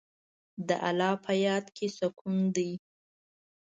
[0.67, 2.71] د الله په یاد کې سکون دی.